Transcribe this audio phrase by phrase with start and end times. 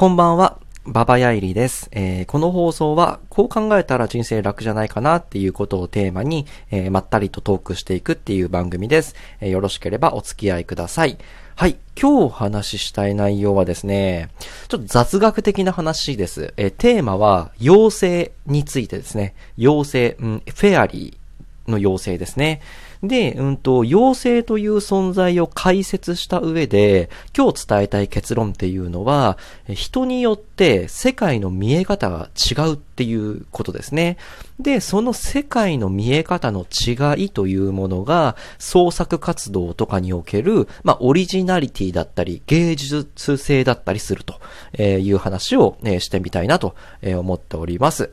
[0.00, 0.56] こんばんは。
[0.86, 11.18] ババヤイリです、えー、この放送は、こう考えたら人生楽じゃないかなっていうことをテーマに、えー、まったりとトークしていくっていう番組です、えー、よろしければお付き合いください。
[11.54, 11.76] はい。
[12.00, 14.30] 今日お話ししたい内容はですね、
[14.68, 16.54] ちょっと雑学的な話です。
[16.56, 19.34] えテーマは、妖精についてですね。
[19.58, 22.62] 妖精、うん、フェアリーの妖精ですね。
[23.02, 29.38] で、うんと、妖精という存在を解説した上で、今日伝えたい結論っていうのは、
[29.68, 34.18] 人によって世界の見え方が違うっていうことですね。
[34.58, 48.10] で、その世界の見え方の違いというものが、創作活動とかにおける、まあ、オリジナリティだったり、芸術性だったりするという話をねしてみたいなと思っております。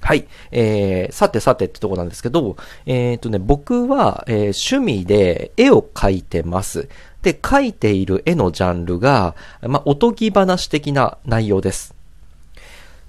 [0.00, 0.28] はい。
[0.52, 2.56] えー、さてさてってとこなんですけど、
[2.86, 6.88] えっ、ー、とね、僕は、えー、趣味で絵を描いてます。
[7.22, 11.97] で、描いている絵のジャンルが、まあ、おとぎ話的な内容です。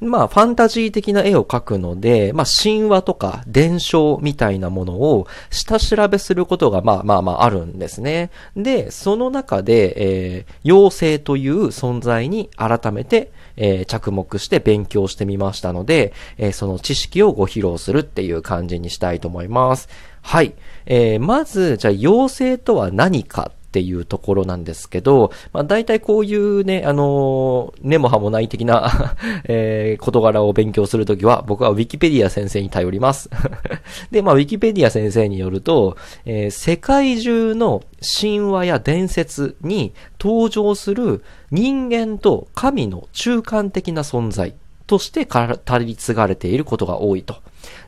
[0.01, 8.31] まあ、ファンタジー的な絵を描くので、まあ、神話とか伝承みたいなものを下調べすることが、まあまあまああるんですね。
[8.55, 19.89] で、その中で、えー、妖精という存在に改めて、えー、着目して勉強してみましたので、えー、その知識をご披露するっていう感じにしたいと思います。
[20.21, 20.53] はい。
[20.85, 33.29] えー、まず、じゃあ、妖精とは何かっていうところなんですけど、まあ大体こういうね、あの、根も葉もない的な えー、事柄を勉強するときは、僕はウィキペディア先生に頼ります。
[34.09, 44.55] で、まあウィキペディア先生によると、えー、世界中の神話や伝説に登場する人間と神の中間的な存在
[44.89, 47.35] として語り継がれていることが多いと。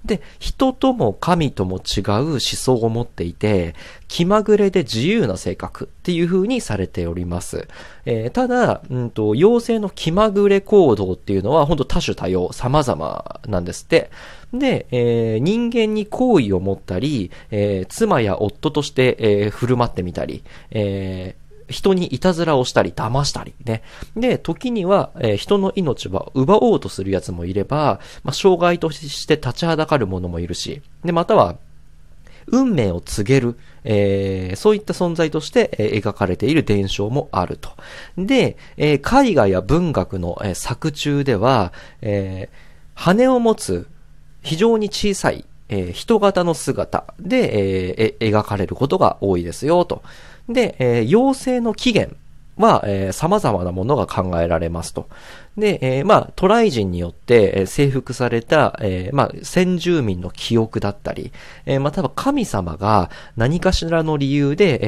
[0.05, 3.73] で、人とも神とも違う思想を持っていて、
[4.07, 7.67] 気まぐれで自由な性格っていう風にされております。
[8.05, 14.11] えー、ただ、うんと、妖精の気まぐれ行動っていうのは本当多種多様、様々なんですって。
[14.53, 21.35] で、えー、人間に好意を持ったり、えー、妻や夫として、え、振る舞ってみたり、え
[21.72, 23.82] 人にいたずらをしたり、騙したりね。
[24.16, 31.56] で、時には、えー、人の命は奪おうとする奴もいれば、まあ、障害として立ちはだかる者もいるし、で、または、
[32.48, 37.72] 運命を告げる、えー、そういった存在として、えー、描かれている伝承もあると。
[38.18, 41.72] で、えー、絵画や文学の、え作中では、
[42.02, 42.50] え
[42.94, 43.88] 羽を持つ
[44.42, 50.03] 非常に小さい、え人型の姿で、え描かれることが多いですよと。
[50.50, 52.16] で、えー、陽性の期限
[52.57, 55.07] は、えー、様々なものが考えられますと。
[55.57, 61.31] で、えー、まあ、渡来人によって、えー、征服された、えー、まあ、先住民の記憶だったり、
[61.66, 64.79] えー、まあ、多分神様が何かしらの理由で、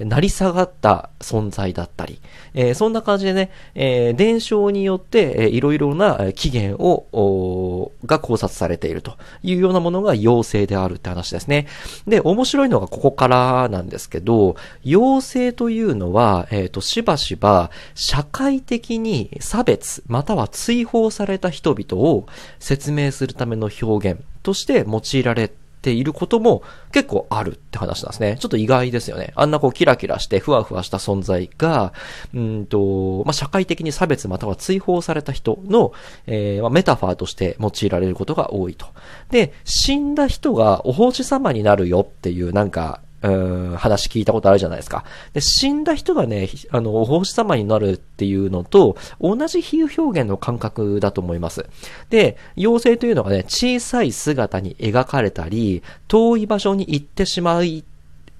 [0.00, 2.20] えー、成り下がった存在だったり、
[2.52, 11.66] えー、そんな感じでね、えー、伝承によって、えー、いろいろな起源を、が考察されているというようなものが妖精であるって話ですね。
[12.06, 22.26] で、面白いのがここからなんですけど、妖精というのは、えっ、ー、と、しばしば社会的に差別、または追放された人々を
[22.58, 25.50] 説明するための表現として用いられ
[25.82, 28.36] ていることも結構あるって話なんですね。
[28.40, 29.32] ちょっと意外ですよね。
[29.34, 31.92] あんなこうキラキラしてふわふわした存在が、
[32.32, 35.92] うんと、まあ、社会的に差別または追放された人の、
[36.26, 38.86] えー、ま、メタファーとして用いられることが多いと。
[39.30, 45.04] で、死んだ人がお星様になるよっていうなんか、うん、話聞いたことあるじゃないですか。
[45.32, 51.66] で、死んだ人がね、あの、お星様になるっていうのと、同じ比喩表現の感覚だと思います。
[52.10, 57.84] で、妖精というのがね、小さい姿に描かれたり、遠い場所に行ってしまう、行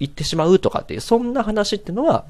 [0.05, 2.25] ってしまうとかっていう、そんな話っていうのは、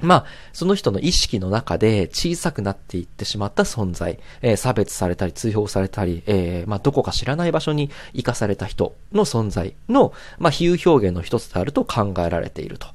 [0.00, 12.88] まあ、その人の意識の中で小さくなっていってしまった存在、えー、差別されたり、追放されたり、えー、まあ、どこか知らない場所に生かされた人の存在の、まあ、比喩表現の一つであると考えられていると。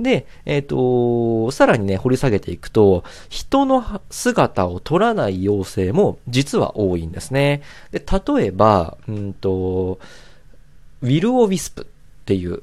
[0.00, 7.62] で、えっ、ー、と、さらにね、掘り下げていくと、人の姿を取らない妖精も実は多いんですね。
[7.92, 9.98] で、例えば、うんと、
[11.02, 11.86] ウィル・オ・ウィスプ
[12.26, 12.60] っていう、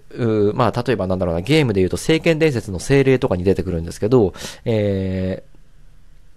[0.49, 4.33] うまあ、例えばなんだろうな、ゲームで言うと、聖剣伝説の精霊とかに出てくるんですけど、
[4.65, 5.52] えー、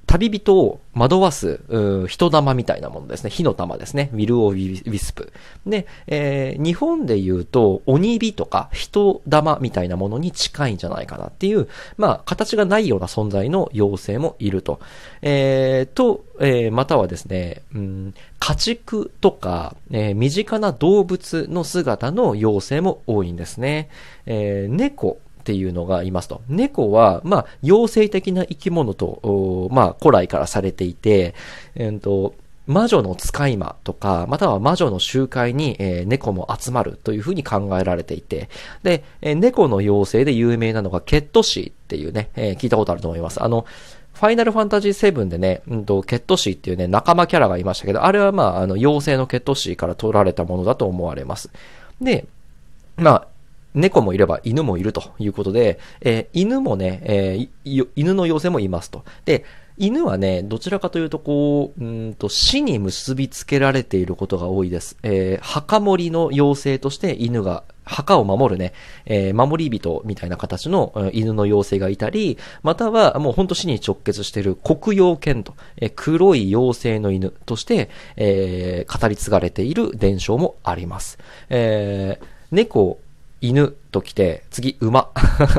[0.07, 1.61] 旅人を惑わす、
[2.09, 3.31] 人玉みたいなものですね。
[3.31, 4.11] 火の玉ですね。
[4.15, 5.33] ウィル・オ・ウィスプ。
[5.67, 14.81] で、えー、日本で言うと、鬼火とか人玉みたいなものに近いんじゃないかなっていう、まあ、形がないような存在の妖精もいると。
[15.23, 23.89] えー、と、えー、またはですね、うん、家畜とか、えー、身近な動物の姿の妖精も多いんですね。
[24.27, 26.43] えー、猫っていうのがいますと。
[26.49, 31.37] 猫は、まあ、妖精的な生き物と、まあ、古来からされていて、
[31.77, 32.35] えー、と、
[32.67, 38.49] 魔女の使い魔とか、または魔女の集会に、えー、猫も集まるというふうに考えられていて、
[38.83, 43.41] で、えー、猫の妖精で有名なのがケットシーっていうね、えー、聞いたことあると思います。
[43.41, 43.67] あの、
[44.15, 51.51] ファイナルファンタジー7でね、うんと、ケットシーっていうね、仲間キャラがいましたけど、あれはまあ、あの、妖精のケットシーから取られたものだと思われます。
[52.01, 52.27] で、
[52.97, 53.29] まあ、
[53.77, 59.05] 猫もいれば犬もいるということで、えー、犬もね、えー、犬の妖精もいますと。
[59.25, 59.45] で、
[59.79, 64.97] 犬はね、どちらかというと、こう、うんと、死に結びつけられていることが多いです。
[65.03, 68.73] えー、墓守の妖精として犬が、墓を守るね、
[69.05, 81.19] えー、守り人みたいな形の、犬の妖精がいたり、またはもうほんと死に直結している黒妖犬と、えー、黒い妖精の犬として、えー、語り継がれている伝承もあります。
[81.51, 82.99] えー、猫、
[83.41, 85.11] 犬と来て、次、馬。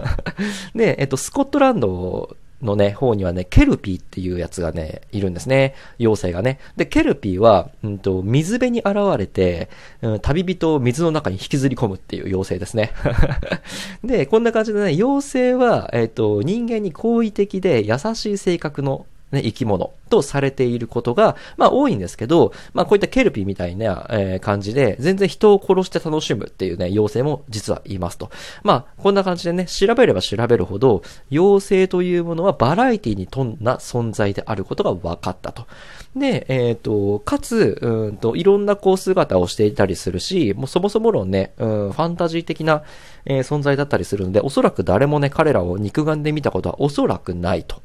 [0.75, 5.75] で、えっと、スコットランドのね、方にはね、ケルピーっていうやつがね、いるんですね。
[5.99, 6.59] 妖精がね。
[6.75, 9.69] で、ケルピーは、うんと、水辺に現れて、
[10.01, 12.91] うん、旅人を水の中に引きずり込むっていう妖精ですね。
[14.03, 28.29] で、こんな感じでね、妖精は、えっ、と、人間に好意的で優しい性格のね、生き物とされていることが、まあ多いんですけど、まあこういったケルピーみたいな、えー、感じで、全然人を殺して楽しむっていうね、妖精も実はいますと。
[28.63, 31.01] まあこんな感じでね、調べれば調べるほど、
[31.31, 35.65] 妖精というものはバラエティに富んだ存在であることが分かったと。
[36.15, 42.83] で、えっ、ー、と、かつ、うんと、いろんなこう姿をしていたりするし、もうそもそも論ね、うん、ファンタジー的な、
[43.25, 47.81] えー、存在だったりするので、おそらく誰もね、彼らを肉眼で見たことはおそらくないと。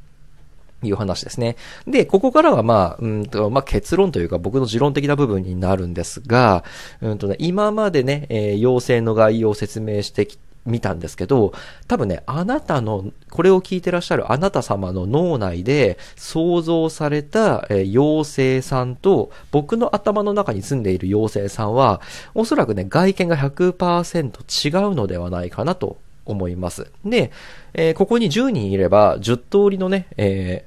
[0.83, 1.57] いう話ですね。
[1.87, 6.65] で、ここからはまあ、うんと、まあ結論というか僕の持論的な部分になるんですが、
[7.01, 11.53] うんとね、今までね、えー、要請の概要を説明してき見たんですけど、
[11.89, 22.01] 多分ね、あなたの、これを聞いてらっしゃるあなた様の脳内で想像された、えー、妖精さんと僕の頭の中に住んでいる妖精さんは、
[22.35, 26.91] おそらくね、外見が100%違うのではないかなと思います。
[27.05, 27.33] で、
[27.75, 30.65] えー、ここに10人いれば10通りのね、え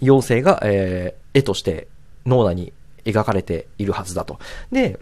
[0.00, 1.88] 妖精が、えー、絵として
[2.24, 2.72] 脳内に
[3.04, 4.38] 描かれているはずだと。
[4.72, 4.98] で、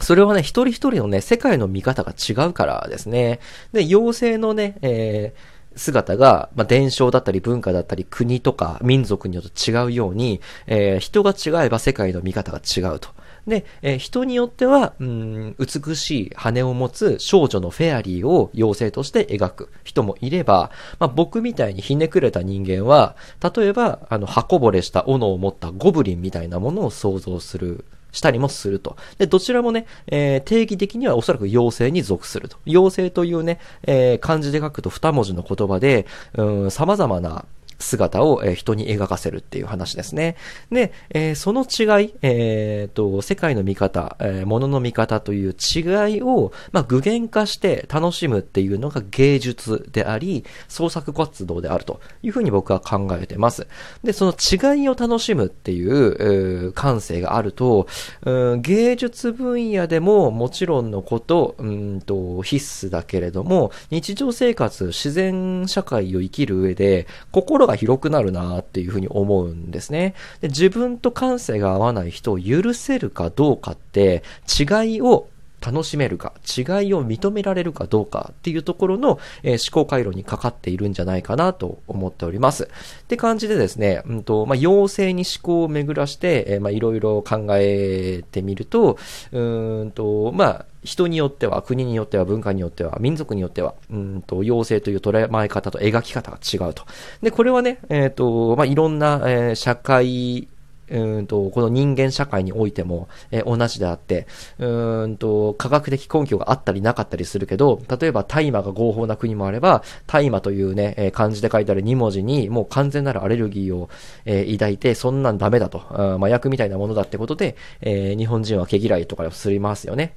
[0.00, 3.40] それはね、一人一人のね、世界の見方が違うからですね。
[3.72, 13.10] で、妖精のね、えー、姿が、まあ、伝承だったり文化だったり国とか民族によって違うように、えー、人が違えば世界の見方が違うと。
[13.46, 23.16] で、えー、人によっては、うん、美しい羽を持つ少女のフェアリーを妖精として描く人もいれば、まあ、僕みたいにひねくれた人間は、
[23.54, 27.84] 例えば、あの、箱ぼれした斧を持ったゴブリンみたいなものを想像する。
[28.12, 28.96] したりもすると。
[29.18, 32.56] で、どちらもね、えー、定義的にはおそらく妖精に属すると。
[32.66, 37.44] 妖精というね、えー、漢字で書くと二文字の言葉で、うん、様々な、
[37.80, 40.36] 姿を、え人に描かせるっていう話ですね。
[40.70, 53.66] で、え、その違い、えー、と、世界の見方、えー、物の見方という違いを、まあ、具現化して楽しむっていうのが芸術であり、創作活動であるというふうに僕は考えてます。
[54.04, 57.86] で、その違いを楽しむっていう、う感性があると、
[58.24, 70.14] うん芸術分野でももちろんのこと、うんと、必須だけれども、日常生活、自然社会を生きる上で、心が広くなるなっていうふうに思うんですね。
[70.40, 75.28] で自分と感性が合わない人を許せるかどうかって違いを
[75.60, 82.64] 楽しめるか、違いを認められるかどうかっていうところの、えー、思考回路にかかっているんじゃないかなと思っております。
[82.64, 82.68] っ
[83.08, 88.98] て感じでですね、うんと、まあ、妖精に思考を巡らして、いろいろ考えてみると、
[89.32, 96.84] うんと、まあ、人によっては、国によっては、文化によっては、民族によっては、うんと、妖精という捉え方と描き方が違うと。
[97.22, 100.48] で、これはね、えっ、ー、と、まあ、いろんな、えー、社会
[100.90, 104.26] うんと、この人間社会においても、え、同じであって、
[104.58, 113.88] うんと、科学的根拠があったりなかったりするけど、例えば大麻が合法な国もあれば、大麻というね、え、漢字で書いてある2文字にもう完全なるアレルギーを、
[114.24, 120.14] え、抱いて、そんなんダメだと、麻薬みたいなものだってことで、え、日本人は毛嫌いとかすりますよね。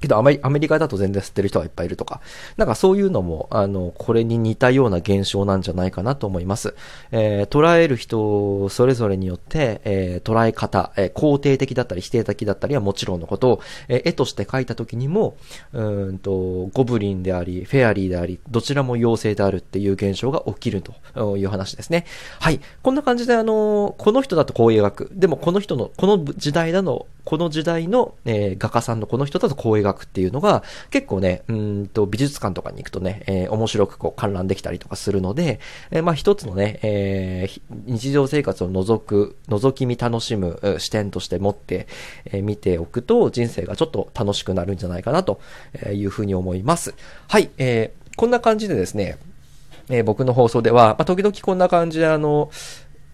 [0.00, 2.20] けどアメリカだと全然吸ってる人はいっぱいいるとか、
[2.56, 6.74] なんかそういうのも、あの、これに似たような現象なんじゃないかなと思います。
[7.12, 15.36] えー、捉える人それぞれによって、えー、捉え方、えー、肯定的だったり否定的だったりはもちろんのことを、えー、絵として描いた時にも、
[15.72, 22.06] うんと、ゴブリンであり、フェアリーであり、どちらも妖精であるっていう現象が起きるという話ですね。
[22.38, 22.60] はい。
[22.82, 25.10] こんな感じで、あの、この人だとこう描く。
[25.12, 35.60] でもこの人の、この時代だの、この時代の、えー、画家さんのこの人だとこう描くっていうのが、結構ね、うんと、美術館とかに行くとね、えー、面白くこう観覧できたりとかするので、
[35.90, 41.86] えー、まあ一つのね、えー、日常生活を覗く、覗き見楽しむ視点として持って、
[42.26, 45.40] えー、見ておくと、人生がちょっと楽しくなるんじゃないかなと
[45.92, 46.94] いうふうに思います。
[47.28, 49.18] はい、えー、こんな感じでですね、
[49.88, 52.50] えー、僕の放送では、まあ、時々こんな感じであの、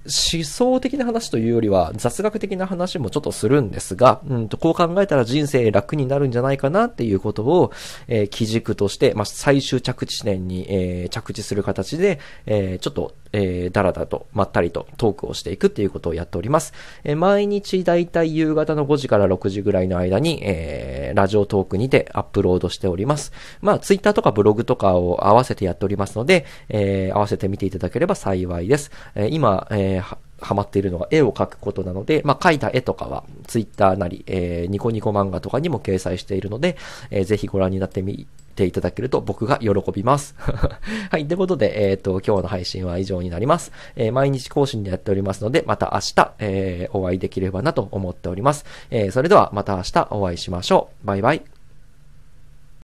[0.06, 7.72] 思想的な話というよりは雑学的な話もちょっとするんですが、うんと、こう考えたら人生楽になるんじゃないかなっていうことを、
[8.08, 16.72] えー、基軸として、まあ、最終着地点に、えー、着地する形で、えー、ちょっと、えー、だらだと、まったりとトークをしていくっていうことをやっております。
[17.04, 23.32] えー、毎日だいたい夕方の5時から6時ぐらいの間に、えー、ラジオトークにてアップロードしております。
[23.60, 28.90] まあ、ツイッターとかブログとかを合わせてやっておりますので、えー、合わせて見ていただければ幸いです。
[29.14, 36.76] えー、今、えー、ハマっているのが絵を描くことなので、まあ、描いた絵とかは、ツイッターなり、えー、ニコニコ漫画とかにも掲載しているので、
[37.10, 40.34] えー、ぜひご覧になってみていただけると僕が喜びます。
[41.10, 41.26] はい。
[41.26, 43.72] ということで、えっ、ー、と、今日の配信は以上になります。
[43.94, 48.64] えー、毎日更新でやっておりますので、また明日、えー、お会いできればなと思っております。
[48.90, 51.06] えー、それではまた明日お会いしましょう。
[51.06, 51.55] バイバイ。